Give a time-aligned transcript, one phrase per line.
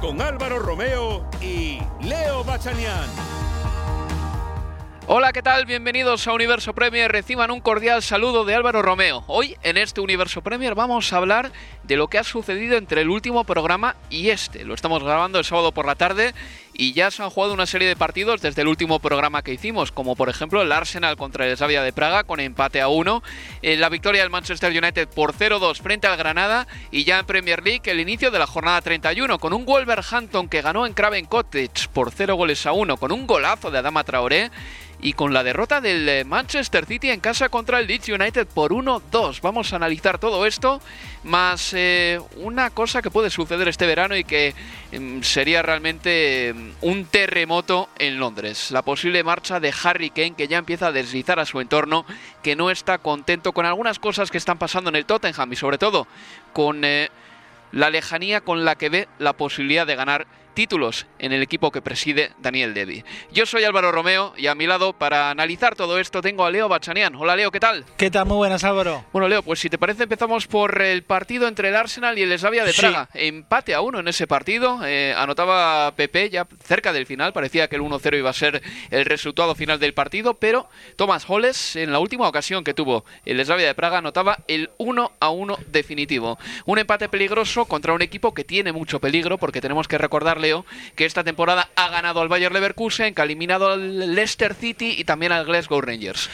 [0.00, 3.04] Con Álvaro Romeo y Leo Bachanian.
[5.06, 5.66] Hola, ¿qué tal?
[5.66, 7.12] Bienvenidos a Universo Premier.
[7.12, 9.24] Reciban un cordial saludo de Álvaro Romeo.
[9.26, 13.10] Hoy, en este Universo Premier, vamos a hablar de lo que ha sucedido entre el
[13.10, 14.64] último programa y este.
[14.64, 16.32] Lo estamos grabando el sábado por la tarde
[16.80, 19.92] y ya se han jugado una serie de partidos desde el último programa que hicimos,
[19.92, 23.22] como por ejemplo el Arsenal contra el Slavia de Praga con empate a 1,
[23.60, 27.62] eh, la victoria del Manchester United por 0-2 frente al Granada y ya en Premier
[27.62, 31.88] League el inicio de la jornada 31 con un Wolverhampton que ganó en Craven Cottage
[31.92, 34.50] por 0 goles a 1 con un golazo de Adama Traoré
[35.02, 38.72] y con la derrota del eh, Manchester City en casa contra el Leeds United por
[38.72, 39.40] 1-2.
[39.40, 40.80] Vamos a analizar todo esto,
[41.24, 44.54] más eh, una cosa que puede suceder este verano y que
[44.92, 48.70] mm, sería realmente mm, un terremoto en Londres.
[48.70, 52.04] La posible marcha de Harry Kane que ya empieza a deslizar a su entorno,
[52.42, 55.78] que no está contento con algunas cosas que están pasando en el Tottenham y sobre
[55.78, 56.06] todo
[56.52, 57.08] con eh,
[57.72, 61.82] la lejanía con la que ve la posibilidad de ganar títulos en el equipo que
[61.82, 63.04] preside Daniel Levy.
[63.32, 66.68] Yo soy Álvaro Romeo y a mi lado para analizar todo esto tengo a Leo
[66.68, 67.14] Bachanian.
[67.14, 67.84] Hola Leo, ¿qué tal?
[67.96, 68.26] ¿Qué tal?
[68.26, 69.04] Muy buenas Álvaro.
[69.12, 72.38] Bueno Leo, pues si te parece empezamos por el partido entre el Arsenal y el
[72.38, 72.80] Slavia de Sí.
[72.80, 73.08] Praga.
[73.14, 74.80] Empate a uno en ese partido.
[74.84, 77.32] Eh, anotaba Pepe ya cerca del final.
[77.32, 81.76] Parecía que el 1-0 iba a ser el resultado final del partido, pero Thomas Holles
[81.76, 86.38] en la última ocasión que tuvo el Slavia de Praga anotaba el 1-1 definitivo.
[86.64, 90.64] Un empate peligroso contra un equipo que tiene mucho peligro porque tenemos que recordar Leo
[90.96, 95.04] que esta temporada ha ganado al Bayer Leverkusen, que ha eliminado al Leicester City y
[95.04, 96.28] también al Glasgow Rangers.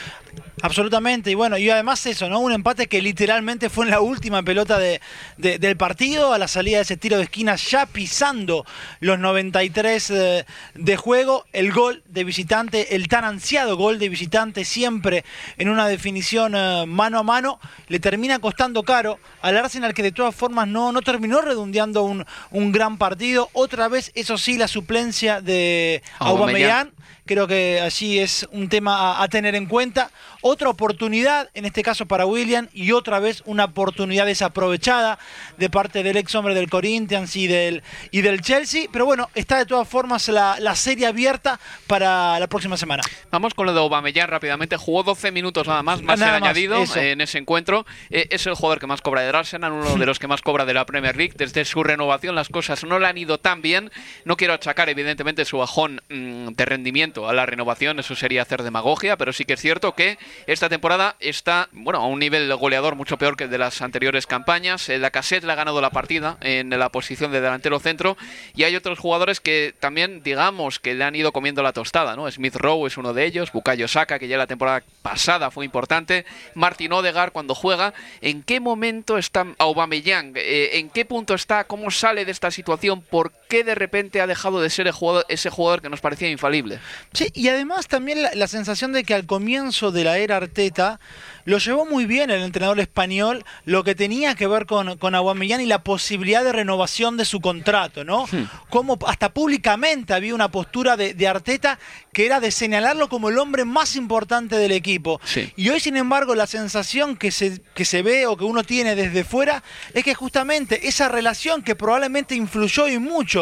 [0.66, 2.40] Absolutamente, y bueno, y además eso, ¿no?
[2.40, 5.00] Un empate que literalmente fue en la última pelota de,
[5.36, 8.66] de- del partido, a la salida de ese tiro de esquina, ya pisando
[8.98, 14.64] los 93 eh, de juego, el gol de visitante, el tan ansiado gol de visitante,
[14.64, 15.24] siempre
[15.56, 20.10] en una definición eh, mano a mano, le termina costando caro al Arsenal que de
[20.10, 23.50] todas formas no, no terminó redondeando un, un gran partido.
[23.52, 26.88] Otra vez, eso sí, la suplencia de Aubameyang.
[26.88, 30.12] Aubameyang Creo que allí es un tema a, a tener en cuenta.
[30.40, 35.18] Otra oportunidad, en este caso para William, y otra vez una oportunidad desaprovechada
[35.56, 38.88] de parte del ex hombre del Corinthians y del, y del Chelsea.
[38.92, 43.02] Pero bueno, está de todas formas la, la serie abierta para la próxima semana.
[43.30, 44.76] Vamos con lo de Aubameyang rápidamente.
[44.76, 46.98] Jugó 12 minutos nada más, más Nada el más, añadido eso.
[46.98, 47.86] en ese encuentro.
[48.10, 50.64] Eh, es el jugador que más cobra del Arsenal, uno de los que más cobra
[50.64, 51.34] de la Premier League.
[51.36, 53.90] Desde su renovación las cosas no le han ido tan bien.
[54.24, 58.62] No quiero achacar evidentemente su bajón mm, de rendimiento a la renovación, eso sería hacer
[58.62, 62.94] demagogia, pero sí que es cierto que esta temporada está, bueno, a un nivel goleador
[62.94, 64.88] mucho peor que el de las anteriores campañas.
[64.88, 68.16] La Cassette le ha ganado la partida en la posición de delantero centro
[68.54, 72.30] y hay otros jugadores que también, digamos, que le han ido comiendo la tostada, ¿no?
[72.30, 76.24] Smith Rowe es uno de ellos, Bukayo Saka, que ya la temporada pasada fue importante,
[76.54, 77.94] Martin Odegaard cuando juega.
[78.20, 80.32] ¿En qué momento está Aubameyang?
[80.36, 81.64] Eh, ¿En qué punto está?
[81.64, 83.02] ¿Cómo sale de esta situación?
[83.02, 86.28] ¿Por qué de repente ha dejado de ser el jugador- ese jugador que nos parecía
[86.30, 86.78] infalible?
[87.12, 90.98] Sí, y además también la, la sensación de que al comienzo de la era Arteta
[91.44, 95.60] lo llevó muy bien el entrenador español lo que tenía que ver con, con Aguamellán
[95.60, 98.26] y la posibilidad de renovación de su contrato, ¿no?
[98.68, 101.78] Como hasta públicamente había una postura de, de Arteta
[102.12, 105.20] que era de señalarlo como el hombre más importante del equipo.
[105.24, 105.52] Sí.
[105.54, 108.96] Y hoy, sin embargo, la sensación que se, que se ve o que uno tiene
[108.96, 109.62] desde fuera
[109.94, 113.35] es que justamente esa relación que probablemente influyó y mucho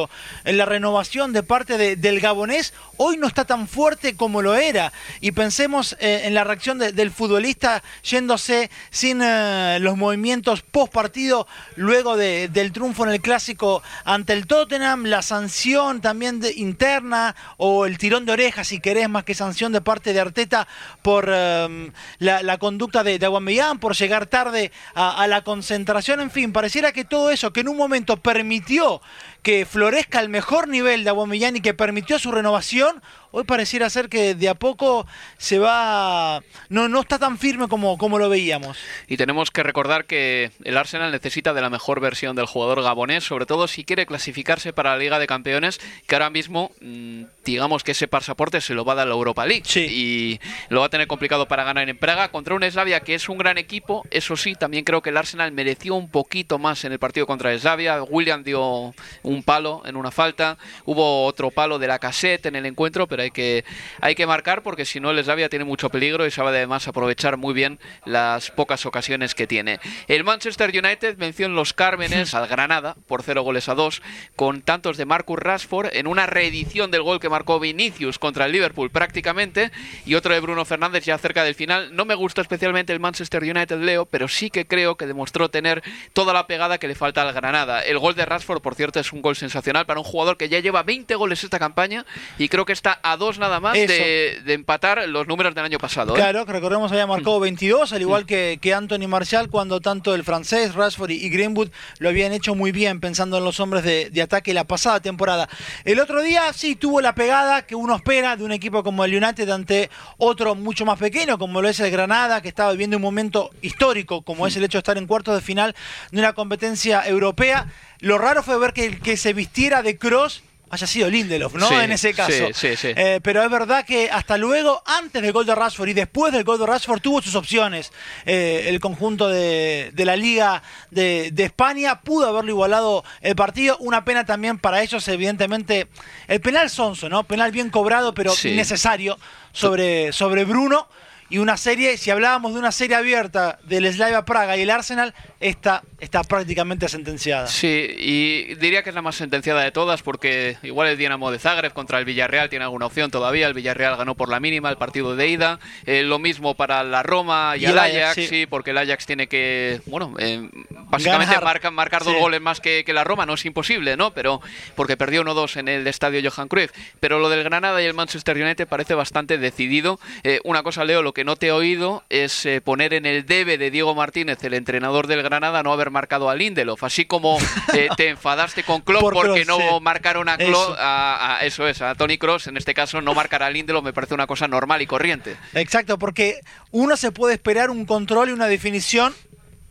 [0.45, 4.55] en la renovación de parte de- del gabonés, hoy no está tan fuerte como lo
[4.55, 4.93] era.
[5.21, 11.47] Y pensemos eh, en la reacción del futbolista yéndose sin eh, los movimientos post partido
[11.77, 17.99] luego del triunfo en el clásico ante el Tottenham, la sanción también interna o el
[17.99, 20.67] tirón de orejas, si querés, más que sanción de parte de Arteta
[21.03, 26.53] por em, la, conducta de, de Aguamellán, por llegar tarde a la concentración, en fin,
[26.53, 29.01] pareciera que todo eso que en un momento permitió
[29.45, 33.03] que florezca al mejor nivel de Aguamellán y que permitió su renovación,
[33.35, 35.09] hoy pareciera ser que de a poco
[35.39, 38.79] se va, no, no está tan firme como, como lo veíamos.
[39.09, 43.25] Y tenemos que recordar que el Arsenal necesita de la mejor versión del jugador gabonés,
[43.25, 47.83] sobre todo si quiere clasificarse para la Liga de Campeones, que ahora mismo, mm, digamos
[47.83, 49.65] que ese pasaporte se lo va a dar la Europa League.
[49.75, 50.39] Y
[50.69, 53.39] lo va a tener complicado para ganar en Praga contra un Slavia que es un
[53.39, 54.05] gran equipo.
[54.13, 57.57] Eso sí, también creo que el Arsenal mereció un poquito más en el partido contra
[57.59, 58.01] Slavia.
[58.05, 58.95] William dio
[59.25, 63.24] un palo en una falta, hubo otro palo de la cassette en el encuentro, pero
[63.25, 63.65] hay que,
[64.01, 67.37] hay que marcar porque si no el Slavia tiene mucho peligro y sabe además aprovechar
[67.37, 69.81] muy bien las pocas ocasiones que tiene.
[70.09, 74.03] El Manchester United venció en los Cármenes al Granada por 0 goles a 2
[74.37, 78.53] con tantos de Marcus Rashford en una reedición del gol que marcó Vinicius contra el
[78.53, 79.73] Liverpool prácticamente
[80.07, 81.95] y otro de Bruno Fernández ya cerca del final.
[81.95, 85.83] No me gustó especialmente el Manchester United Leo, pero sí que creo que demostró tener
[86.13, 87.83] toda la pegada que le falta al Granada.
[87.83, 90.61] El gol de Rashford, por cierto, es un gol sensacional para un jugador que ya
[90.61, 92.05] lleva 20 goles esta campaña
[92.39, 96.15] y creo que está a dos nada más de, empatar los números del año pasado.
[96.15, 96.17] ¿eh?
[96.17, 100.25] Claro, que recordemos había marcado 22, al igual que, que Anthony Martial, cuando tanto el
[100.25, 104.23] francés, Rashford y, Greenwood lo habían hecho muy bien pensando en los hombres de, de,
[104.23, 105.49] ataque la pasada temporada.
[105.85, 109.15] El otro día sí tuvo la pegada que uno espera de un equipo como el
[109.15, 113.03] United ante otro mucho más pequeño, como lo es el Granada, que estaba viviendo un
[113.03, 115.75] momento histórico, como es el hecho de estar en cuartos de final
[116.11, 117.67] de una competencia europea.
[118.01, 120.43] Lo raro fue ver que el que se vistiera de cross
[120.75, 121.81] haya sido Lindelof, ¿no?
[121.81, 122.53] en ese caso.
[122.53, 125.95] Sí, sí, eh, pero es verdad que hasta luego, antes del gol de Rashford y
[125.95, 127.93] después del gol de Rashford, tuvo sus opciones.
[128.27, 133.77] Eh, el conjunto de, la Liga de, España pudo haberlo igualado el partido.
[133.79, 135.89] Una pena también para ellos, evidentemente.
[136.29, 137.25] El penal sonso, ¿no?
[137.25, 139.19] Penal bien cobrado, pero innecesario
[139.53, 140.89] sobre, sobre Bruno
[141.31, 145.15] y una serie, si hablábamos de una serie abierta del Slavia Praga y el Arsenal,
[145.45, 147.47] esta está prácticamente sentenciada.
[147.49, 151.39] Sí, y diría que es la más sentenciada de todas porque igual el Dinamo de
[151.39, 154.79] Zagreb contra el Villarreal tiene alguna opción todavía, el Villarreal ganó por la mínima el
[154.79, 158.47] partido de ida, eh, lo mismo para la Roma y, el Ajax, sí.
[158.47, 160.49] porque el Ajax tiene que, bueno, eh,
[160.89, 164.13] básicamente marca, marcar dos goles más que, que, la Roma, no es imposible, ¿no?
[164.13, 164.41] Pero
[164.75, 168.39] porque perdió 1-2 en el estadio Johan Cruyff, pero lo del Granada y el Manchester
[168.39, 170.01] United parece bastante decidido.
[170.23, 173.27] Eh, una cosa, Leo, lo que no te he oído es eh, poner en el
[173.27, 176.83] debe de Diego Martínez, el entrenador del Granada, no haber marcado a Lindelof.
[176.85, 177.39] Así como
[177.73, 182.19] eh, te enfadaste con Klopp porque no marcaron a Klopp, A, eso es, a Tony
[182.19, 185.37] Cross, en este caso no marcar a Lindelof me parece una cosa normal y corriente.
[185.55, 186.41] Exacto, porque
[186.71, 189.15] uno se puede esperar un control y una definición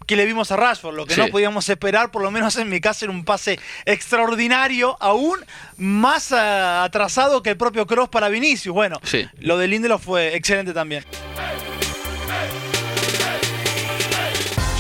[0.05, 0.95] que le vimos a Rashford.
[0.95, 4.97] Lo que no podíamos esperar, por lo menos en mi caso, era un pase extraordinario,
[4.99, 5.39] aún
[5.77, 8.73] más eh, atrasado que el propio Cross para Vinicius.
[8.73, 8.99] Bueno,
[9.39, 11.05] lo de Lindelof fue excelente también.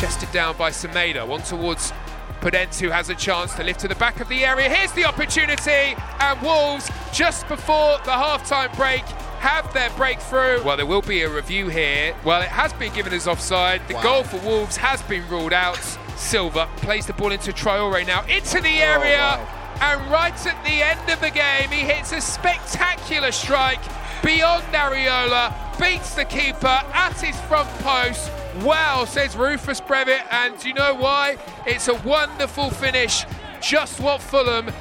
[0.03, 1.93] Chested down by Semedo, one towards
[2.41, 4.67] Podence, who has a chance to lift to the back of the area.
[4.67, 9.03] Here's the opportunity, and Wolves, just before the half-time break,
[9.39, 10.61] have their breakthrough.
[10.61, 12.13] Well, there will be a review here.
[12.25, 13.87] Well, it has been given as offside.
[13.87, 14.03] The wow.
[14.03, 15.79] goal for Wolves has been ruled out.
[16.17, 19.37] Silva plays the ball into Traore now, into the oh, area.
[19.39, 19.93] Oh, wow.
[19.93, 23.79] And right at the end of the game, he hits a spectacular strike
[24.21, 28.29] beyond Ariola, beats the keeper at his front post.
[28.61, 31.37] Wow, says Rufus Brevitt, and you know why?
[31.65, 33.25] It's a wonderful finish,
[33.59, 34.71] just what Fulham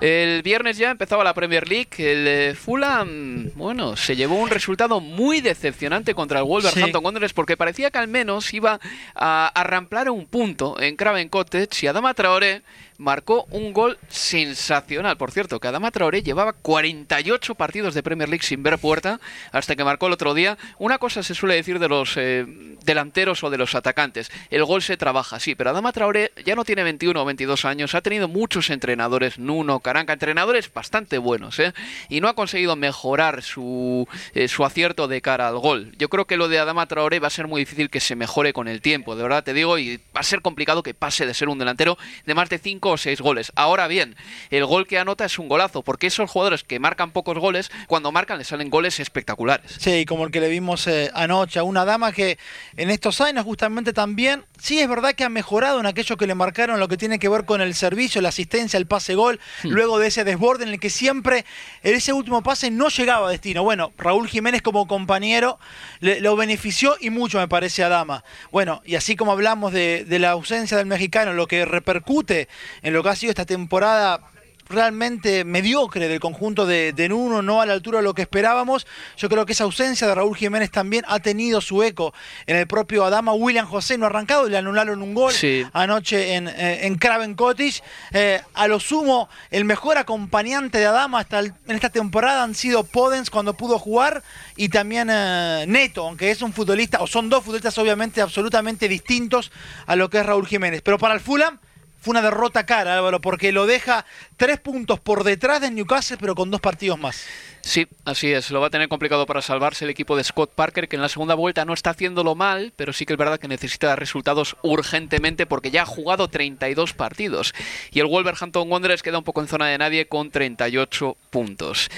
[0.00, 1.90] El viernes ya empezaba la Premier League.
[1.98, 7.56] El eh, Fulham, bueno, se llevó un resultado muy decepcionante contra el Wolverhampton Wanderers porque
[7.56, 8.78] parecía que al menos iba
[9.16, 12.62] a arramplar un punto en Craven Cottage y Adama Traoré
[13.02, 15.16] marcó un gol sensacional.
[15.16, 19.74] Por cierto, que Adama Traoré llevaba 48 partidos de Premier League sin ver puerta hasta
[19.74, 20.56] que marcó el otro día.
[20.78, 22.46] Una cosa se suele decir de los eh,
[22.84, 24.30] delanteros o de los atacantes.
[24.50, 27.94] El gol se trabaja, sí, pero Adama Traoré ya no tiene 21 o 22 años.
[27.94, 31.72] Ha tenido muchos entrenadores, Nuno, Caranca, entrenadores bastante buenos, ¿eh?
[32.08, 35.92] Y no ha conseguido mejorar su, eh, su acierto de cara al gol.
[35.98, 38.52] Yo creo que lo de Adama Traoré va a ser muy difícil que se mejore
[38.52, 41.34] con el tiempo, de verdad te digo, y va a ser complicado que pase de
[41.34, 43.52] ser un delantero de más de 5 seis goles.
[43.54, 44.16] Ahora bien,
[44.50, 48.12] el gol que anota es un golazo, porque esos jugadores que marcan pocos goles, cuando
[48.12, 49.76] marcan le salen goles espectaculares.
[49.78, 52.38] Sí, como el que le vimos eh, anoche a una dama que
[52.76, 56.34] en estos años justamente también, sí es verdad que ha mejorado en aquello que le
[56.42, 59.68] remarcaron lo que tiene que ver con el servicio, la asistencia, el pase gol, hmm.
[59.68, 61.44] luego de ese desborde en el que siempre
[61.84, 63.62] ese último pase no llegaba a destino.
[63.62, 65.60] Bueno, Raúl Jiménez como compañero
[66.00, 68.24] lo benefició y mucho me parece a Dama.
[68.50, 72.48] Bueno, y así como hablamos de, de la ausencia del mexicano, lo que repercute
[72.82, 74.31] en lo que ha sido esta temporada
[74.72, 78.86] realmente mediocre del conjunto de, de, Nuno, no a la altura de lo que esperábamos.
[79.16, 82.12] Yo creo que esa ausencia de Raúl Jiménez también ha tenido su eco
[82.46, 83.34] en el propio Adama.
[83.34, 85.32] William José no ha arrancado, le anularon un gol
[85.72, 87.82] anoche en, eh, en Craven Cottage.
[88.12, 92.84] Eh, a lo sumo, el mejor acompañante de Adama hasta en esta temporada han sido
[92.84, 94.22] Podens cuando pudo jugar
[94.56, 99.52] y también eh, Neto, aunque es un futbolista, o son dos futbolistas obviamente absolutamente distintos
[99.86, 100.82] a lo que es Raúl Jiménez.
[100.82, 101.58] Pero para el Fulham
[102.02, 104.04] fue una derrota cara, Álvaro, porque lo deja
[104.36, 107.24] tres puntos por detrás de Newcastle, pero con dos partidos más.
[107.60, 108.50] Sí, así es.
[108.50, 111.08] Lo va a tener complicado para salvarse el equipo de Scott Parker, que en la
[111.08, 115.46] segunda vuelta no está haciéndolo mal, pero sí que es verdad que necesita resultados urgentemente
[115.46, 117.54] porque ya ha jugado 32 partidos.
[117.92, 121.88] Y el Wolverhampton Wanderers queda un poco en zona de nadie con 38 puntos.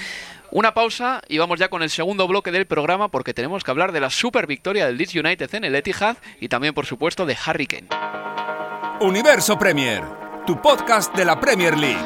[0.51, 3.91] Una pausa y vamos ya con el segundo bloque del programa porque tenemos que hablar
[3.91, 7.35] de la super victoria del Leeds United en el Etihad y también, por supuesto, de
[7.43, 8.54] Harry Kane.
[9.01, 10.01] Universo Premier,
[10.45, 11.99] tu podcast de la Premier League.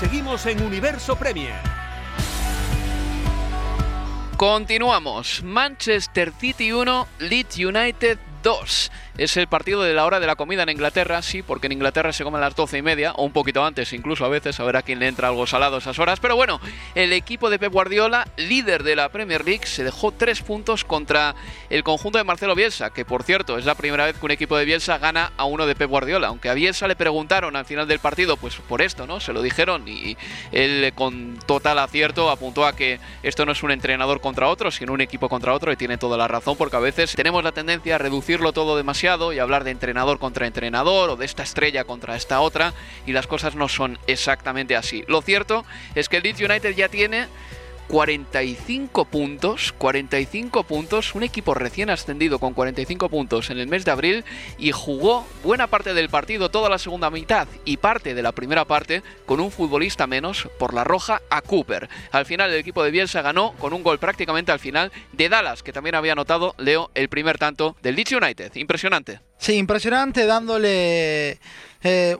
[0.00, 1.54] Seguimos en Universo Premier.
[4.36, 5.42] Continuamos.
[5.44, 10.62] Manchester City 1, Leeds United 2 es el partido de la hora de la comida
[10.62, 13.32] en Inglaterra, sí, porque en Inglaterra se come a las doce y media, o un
[13.32, 15.98] poquito antes incluso a veces, a ver a quién le entra algo salado a esas
[15.98, 16.20] horas.
[16.20, 16.60] Pero bueno,
[16.94, 21.34] el equipo de Pep Guardiola, líder de la Premier League, se dejó tres puntos contra
[21.70, 24.56] el conjunto de Marcelo Bielsa, que por cierto es la primera vez que un equipo
[24.56, 27.88] de Bielsa gana a uno de Pep Guardiola, aunque a Bielsa le preguntaron al final
[27.88, 29.20] del partido, pues por esto, ¿no?
[29.20, 30.16] Se lo dijeron y
[30.52, 34.92] él con total acierto apuntó a que esto no es un entrenador contra otro, sino
[34.92, 37.94] un equipo contra otro y tiene toda la razón porque a veces tenemos la tendencia
[37.94, 42.16] a reducirlo todo demasiado y hablar de entrenador contra entrenador o de esta estrella contra
[42.16, 42.74] esta otra
[43.06, 45.04] y las cosas no son exactamente así.
[45.06, 47.28] Lo cierto es que el Leeds United ya tiene
[47.88, 53.90] 45 puntos, 45 puntos, un equipo recién ascendido con 45 puntos en el mes de
[53.90, 54.24] abril
[54.58, 58.64] y jugó buena parte del partido, toda la segunda mitad y parte de la primera
[58.64, 61.88] parte con un futbolista menos por la roja a Cooper.
[62.12, 65.62] Al final el equipo de Bielsa ganó con un gol prácticamente al final de Dallas,
[65.62, 68.54] que también había anotado Leo el primer tanto del Leeds United.
[68.56, 69.20] Impresionante.
[69.38, 71.38] Sí, impresionante dándole
[71.82, 72.16] eh,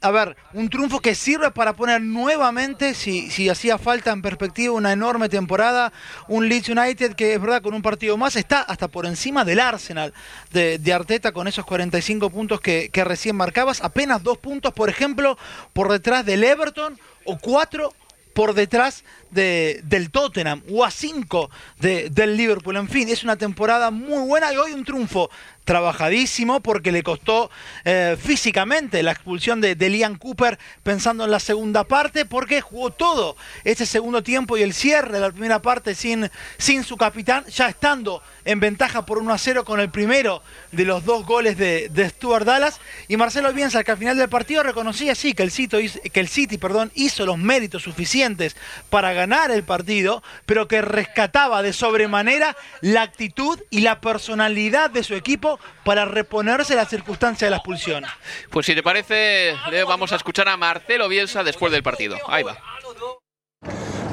[0.00, 4.72] a ver, un triunfo que sirve para poner nuevamente, si, si hacía falta en perspectiva,
[4.74, 5.92] una enorme temporada.
[6.28, 9.58] Un Leeds United que es verdad, con un partido más, está hasta por encima del
[9.58, 10.14] Arsenal
[10.52, 13.82] de, Arteta con esos 45 puntos que, que recién marcabas.
[13.82, 15.36] Apenas dos puntos, por ejemplo,
[15.72, 17.92] por detrás del Everton o cuatro
[18.34, 22.76] por detrás de, del Tottenham o a cinco del Liverpool.
[22.76, 25.30] En fin, es una temporada muy buena y hoy un triunfo
[25.68, 27.50] trabajadísimo porque le costó
[27.84, 32.90] eh, físicamente la expulsión de, de, Liam Cooper pensando en la segunda parte porque jugó
[32.90, 37.44] todo este segundo tiempo y el cierre de la primera parte sin, sin su capitán,
[37.48, 40.42] ya estando en ventaja por 1 a 0 con el primero
[40.72, 44.30] de los dos goles de, de Stuart Dallas y Marcelo Bielsa que al final del
[44.30, 48.56] partido reconocía sí que el City, que el City perdón, hizo los méritos suficientes
[48.88, 55.02] para ganar el partido, pero que rescataba de sobremanera la actitud y la personalidad de
[55.02, 58.04] su equipo para reponerse la circunstancia de la expulsión.
[58.50, 59.54] Pues si te parece,
[59.88, 62.16] vamos a escuchar a Marcelo Bielsa después del partido.
[62.28, 62.56] Ahí va.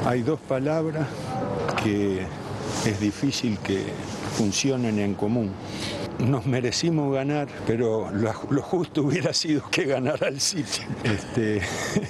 [0.04, 1.06] Hay dos palabras
[1.84, 2.26] que
[2.84, 3.84] es difícil que
[4.36, 5.54] funcionen en común
[6.18, 8.32] nos merecimos ganar, pero lo,
[8.62, 10.82] justo hubiera sido que ganara el City.
[11.04, 11.60] Este,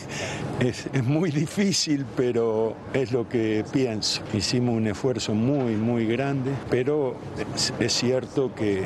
[0.61, 4.23] es, muy difícil, pero es lo que pienso.
[4.33, 7.17] Hicimos un esfuerzo muy, muy grande, pero
[7.81, 8.85] es, cierto que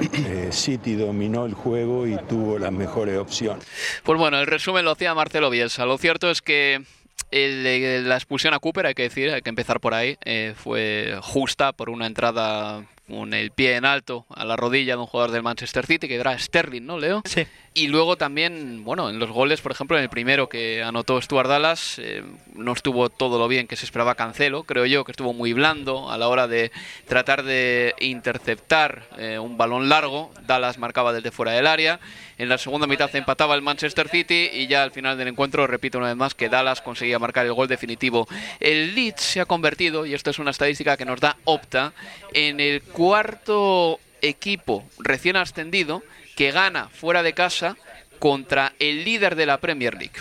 [0.00, 3.66] eh, City dominó el juego y tuvo las mejores opciones.
[4.02, 5.86] Pues bueno, el resumen lo hacía Marcelo Bielsa.
[5.86, 6.82] Lo cierto es que
[7.30, 11.72] la expulsión a Cooper, hay que decir, hay que empezar por ahí, eh, fue justa
[11.72, 15.42] por una entrada con el pie en alto a la rodilla de un jugador del
[15.42, 17.22] Manchester City, que era Sterling, ¿no, Leo?
[17.24, 17.46] Sí.
[17.74, 21.48] Y luego también, bueno, en los goles, por ejemplo, en el primero que anotó Stuart
[21.48, 22.24] Dallas, eh,
[22.54, 26.10] no estuvo todo lo bien que se esperaba Cancelo, creo yo, que estuvo muy blando
[26.10, 26.72] a la hora de
[27.06, 30.32] tratar de interceptar eh, un balón largo.
[30.46, 32.00] Dallas marcaba desde fuera del área.
[32.36, 35.98] En la segunda mitad empataba el Manchester City y ya al final del encuentro, repito
[35.98, 38.28] una vez más, que Dallas conseguía marcar el gol definitivo.
[38.60, 41.92] El Leeds se ha convertido, y esto es una estadística que nos da Opta,
[42.32, 46.02] en el cuarto equipo recién ascendido
[46.34, 47.76] que gana fuera de casa
[48.18, 50.20] contra el líder de la Premier League.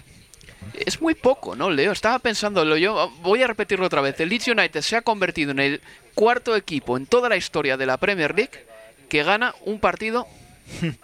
[0.85, 1.91] Es muy poco, ¿no, Leo?
[1.91, 3.11] Estaba pensándolo yo.
[3.23, 4.19] Voy a repetirlo otra vez.
[4.19, 5.81] El Leeds United se ha convertido en el
[6.13, 8.67] cuarto equipo en toda la historia de la Premier League
[9.09, 10.27] que gana un partido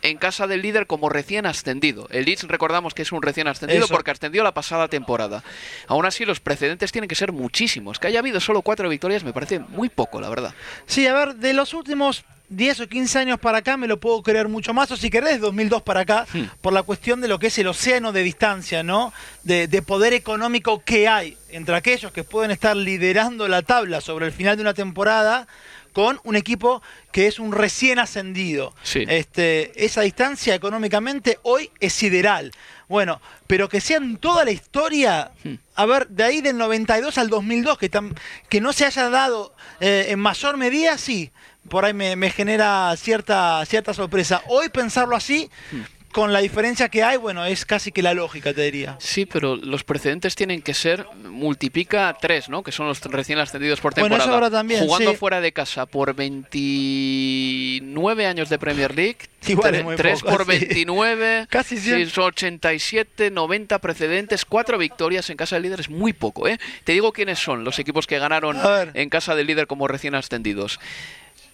[0.01, 2.07] en casa del líder como recién ascendido.
[2.11, 3.93] El Leeds recordamos que es un recién ascendido Eso.
[3.93, 5.43] porque ascendió la pasada temporada.
[5.87, 7.99] Aún así, los precedentes tienen que ser muchísimos.
[7.99, 10.53] Que haya habido solo cuatro victorias me parece muy poco, la verdad.
[10.85, 14.21] Sí, a ver, de los últimos 10 o 15 años para acá me lo puedo
[14.21, 16.43] creer mucho más, o si querés, 2002 para acá, Hmm.
[16.61, 19.11] por la cuestión de lo que es el océano de distancia, ¿no?
[19.43, 24.25] De, de poder económico que hay entre aquellos que pueden estar liderando la tabla sobre
[24.27, 25.47] el final de una temporada
[25.93, 26.81] con un equipo
[27.11, 28.73] que es un recién ascendido.
[28.83, 29.05] Sí.
[29.07, 32.51] Este, esa distancia económicamente hoy es sideral.
[32.89, 35.31] Bueno, pero que sea en toda la historia,
[35.75, 38.15] a ver, de ahí del 92 al 2002, que, tam-
[38.49, 41.31] que no se haya dado eh, en mayor medida, sí,
[41.69, 44.43] por ahí me, me genera cierta, cierta sorpresa.
[44.47, 45.49] Hoy pensarlo así,
[46.13, 48.95] con la diferencia que hay, bueno, es casi que la lógica, te diría.
[48.99, 52.63] Sí, pero los precedentes tienen que ser multiplica tres, ¿no?
[52.63, 54.23] Que son los recién ascendidos por Bueno, temporada.
[54.29, 55.17] eso ahora también, Jugando sí.
[55.17, 59.17] fuera de casa por 29 años de Premier League.
[59.47, 60.51] Igual es tre- muy tres poco, por sí.
[60.59, 61.47] 29.
[61.49, 62.09] Casi sí, cien.
[62.09, 66.59] son 87, 90 precedentes, cuatro victorias en casa del líder es muy poco, ¿eh?
[66.85, 68.57] Te digo quiénes son los equipos que ganaron
[68.93, 70.79] en casa del líder como recién ascendidos.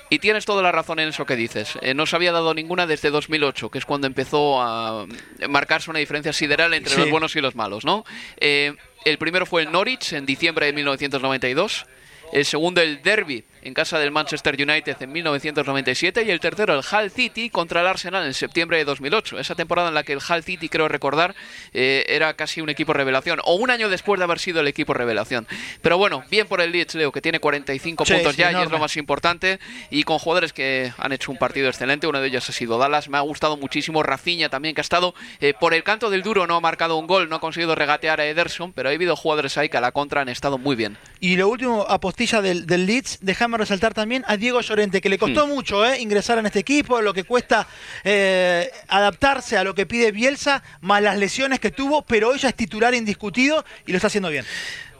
[0.10, 1.78] Y tienes toda la razón en eso que dices.
[1.82, 5.06] Eh, no se había dado ninguna desde 2008, que es cuando empezó a
[5.48, 7.00] marcarse una diferencia sideral entre Sí.
[7.02, 8.04] los buenos y los malos, ¿no?
[8.38, 8.74] Eh,
[9.06, 11.86] el primero fue el Norwich en diciembre de 1992.
[12.32, 16.24] El segundo, el Derby, en casa del Manchester United en 1997.
[16.24, 19.40] Y el tercero, el Hull City contra el Arsenal en septiembre de 2008.
[19.40, 21.36] Esa temporada en la que el Hull City, creo recordar,
[21.74, 23.40] eh, era casi un equipo revelación.
[23.46, 25.48] O un año después de haber sido el equipo revelación.
[25.82, 28.64] Pero bueno, bien por el Leeds, Leo, que tiene 45 Sí, puntos sí, ya y
[28.64, 29.60] es lo más importante.
[29.90, 32.08] Y con jugadores que han hecho un partido excelente.
[32.08, 33.10] Uno de ellos ha sido Dallas.
[33.10, 34.04] Me ha gustado muchísimo.
[34.04, 37.08] Rafinha también, que ha estado eh, por el canto del duro, no ha marcado un
[37.08, 38.74] gol, no ha conseguido regatear a Ederson.
[38.74, 40.98] Pero ha habido jugadores ahí que a la contra han estado muy bien.
[41.20, 41.86] Y lo último,
[42.20, 45.50] del, del Leeds, déjame resaltar también a Diego Llorente, que le costó Hmm.
[45.50, 47.66] mucho eh, ingresar en este equipo, lo que cuesta
[48.04, 52.50] eh, adaptarse a lo que pide Bielsa, más las lesiones que tuvo, pero hoy ya
[52.50, 54.46] es titular indiscutido y lo está haciendo bien.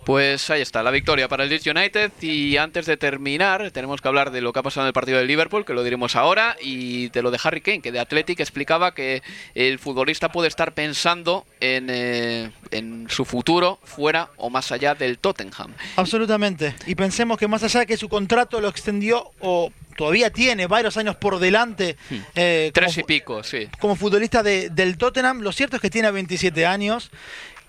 [0.10, 2.12] Pues ahí está, la victoria para el Leeds United.
[2.22, 5.20] Y antes de terminar, tenemos que hablar de lo que ha pasado en el partido
[5.20, 8.40] del Liverpool, que lo diremos ahora, y de lo de Harry Kane, que de Athletic
[8.40, 9.22] explicaba que
[9.54, 15.20] el futbolista puede estar pensando en, eh, en su futuro fuera o más allá del
[15.20, 15.76] Tottenham.
[15.96, 16.74] Absolutamente.
[16.88, 20.98] Y pensemos que más allá de que su contrato lo extendió o todavía tiene varios
[20.98, 21.98] años por delante
[22.34, 23.70] eh, como Tres y pico, sí.
[23.80, 25.42] como futbolista de- del Tottenham.
[25.42, 27.12] Lo cierto es que tiene 27 años.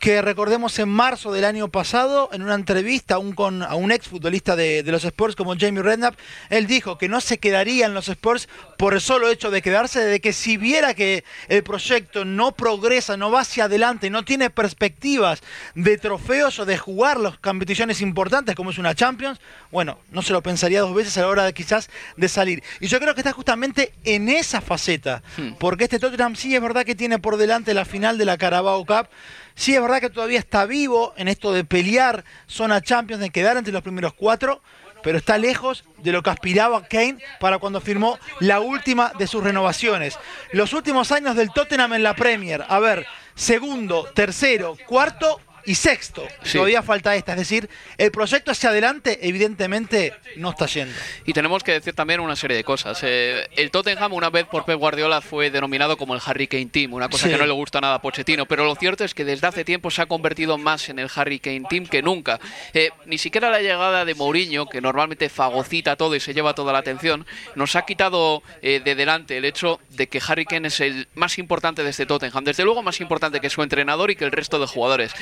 [0.00, 3.92] Que recordemos en marzo del año pasado, en una entrevista a un, con, a un
[3.92, 7.84] ex futbolista de, de los Spurs como Jamie Redknapp, él dijo que no se quedaría
[7.84, 11.62] en los Spurs por el solo hecho de quedarse, de que si viera que el
[11.62, 15.42] proyecto no progresa, no va hacia adelante, no tiene perspectivas
[15.74, 19.38] de trofeos o de jugar las competiciones importantes como es una Champions,
[19.70, 22.62] bueno, no se lo pensaría dos veces a la hora de quizás de salir.
[22.80, 25.22] Y yo creo que está justamente en esa faceta,
[25.58, 28.86] porque este Tottenham sí es verdad que tiene por delante la final de la Carabao
[28.86, 29.08] Cup,
[29.54, 33.56] sí es verdad que todavía está vivo en esto de pelear zona Champions, de quedar
[33.56, 34.62] entre los primeros cuatro,
[35.02, 39.42] pero está lejos de lo que aspiraba Kane para cuando firmó la última de sus
[39.42, 40.18] renovaciones.
[40.52, 46.26] Los últimos años del Tottenham en la Premier, a ver, segundo, tercero, cuarto y sexto.
[46.42, 46.58] Sí.
[46.58, 47.68] Todavía falta esta, es decir,
[47.98, 50.94] el proyecto hacia adelante evidentemente no está yendo.
[51.26, 52.98] Y tenemos que decir también una serie de cosas.
[53.02, 56.94] Eh, el Tottenham, una vez por Pep Guardiola, fue denominado como el Harry Kane Team,
[56.94, 57.32] una cosa Sí.
[57.32, 58.46] que no le gusta nada a Pochettino.
[58.46, 61.38] Pero lo cierto es que desde hace tiempo se ha convertido más en el Harry
[61.40, 62.40] Kane Team que nunca.
[62.74, 66.72] Eh, ni siquiera la llegada de Mourinho, que normalmente fagocita todo y se lleva toda
[66.72, 70.80] la atención, nos ha quitado eh, de delante el hecho de que Harry Kane es
[70.80, 72.44] el más importante de este Tottenham.
[72.44, 75.12] Desde luego, más importante que su entrenador y que el resto de jugadores.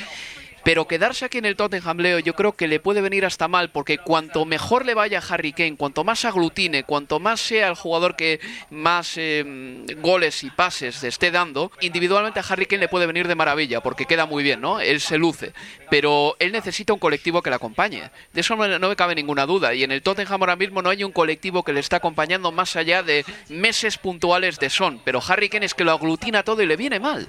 [0.69, 3.71] Pero quedarse aquí en el Tottenham, Leo, yo creo que le puede venir hasta mal,
[3.71, 7.73] porque cuanto mejor le vaya a Harry Kane, cuanto más aglutine, cuanto más sea el
[7.73, 13.07] jugador que más eh, goles y pases esté dando, individualmente a Harry Kane le puede
[13.07, 14.79] venir de maravilla, porque queda muy bien, ¿no?
[14.79, 15.53] Él se luce.
[15.89, 18.11] Pero él necesita un colectivo que le acompañe.
[18.31, 19.73] De eso no, no me cabe ninguna duda.
[19.73, 22.75] Y en el Tottenham ahora mismo no hay un colectivo que le está acompañando más
[22.75, 25.01] allá de meses puntuales de son.
[25.03, 27.27] Pero Harry Kane es que lo aglutina todo y le viene mal.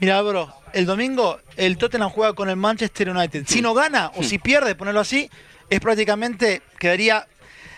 [0.00, 3.44] Mira, bro, el domingo el Tottenham juega con el Manchester United.
[3.46, 5.30] Si no gana o si pierde, ponerlo así,
[5.68, 7.28] es prácticamente, quedaría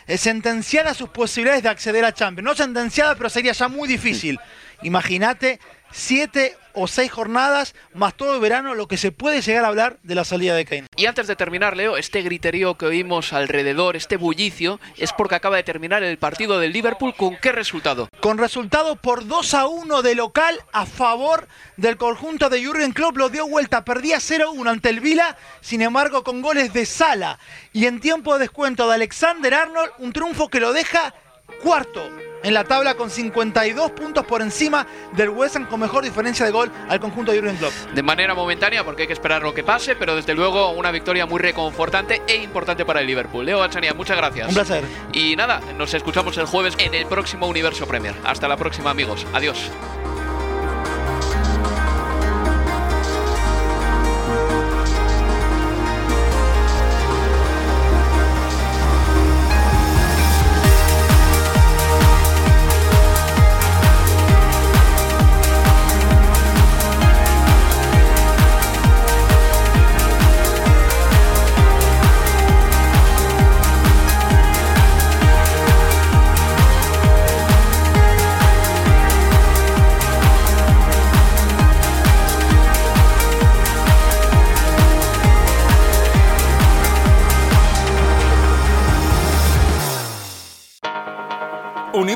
[0.06, 2.44] eh, sentenciada sus posibilidades de acceder a Champions.
[2.44, 4.38] No sentenciada, pero sería ya muy difícil.
[4.82, 5.58] Imagínate
[5.92, 9.98] siete o seis jornadas, más todo el verano, lo que se puede llegar a hablar
[10.02, 10.86] de la salida de Kane.
[10.96, 15.56] Y antes de terminar, Leo, este griterío que oímos alrededor, este bullicio, es porque acaba
[15.56, 17.14] de terminar el partido del Liverpool.
[17.14, 18.08] ¿Con qué resultado?
[18.20, 23.16] Con resultado por 2 a 1 de local a favor del conjunto de Jürgen Klopp.
[23.16, 27.38] Lo dio vuelta, perdía 0-1 ante el Vila, sin embargo con goles de Sala.
[27.72, 31.14] Y en tiempo de descuento de Alexander Arnold, un triunfo que lo deja
[31.62, 36.44] cuarto en la tabla con 52 puntos por encima del West Ham con mejor diferencia
[36.44, 37.72] de gol al conjunto de Jürgen Klopp.
[37.94, 41.26] De manera momentánea, porque hay que esperar lo que pase, pero desde luego una victoria
[41.26, 43.44] muy reconfortante e importante para el Liverpool.
[43.44, 44.48] Leo Achania, muchas gracias.
[44.48, 44.84] Un placer.
[45.12, 48.14] Y nada, nos escuchamos el jueves en el próximo Universo Premier.
[48.24, 49.26] Hasta la próxima, amigos.
[49.32, 49.70] Adiós.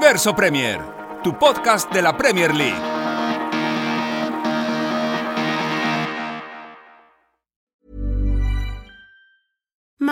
[0.06, 0.78] Universo Premier,
[1.24, 2.95] tu podcast de la Premier League.